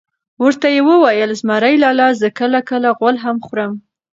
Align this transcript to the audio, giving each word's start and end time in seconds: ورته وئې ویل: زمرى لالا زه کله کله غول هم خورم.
ورته 0.43 0.67
وئې 0.71 0.97
ویل: 1.03 1.31
زمرى 1.39 1.73
لالا 1.83 2.07
زه 2.21 2.27
کله 2.39 2.59
کله 2.69 2.89
غول 2.97 3.15
هم 3.25 3.37
خورم. 3.45 3.71